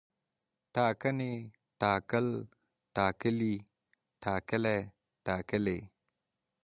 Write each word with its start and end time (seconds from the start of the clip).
ټاکنې، 0.75 1.33
ټاکل، 1.81 2.27
ټاکلی، 2.95 3.55
ټاکلي، 4.23 4.79
ټاکلې 5.25 5.79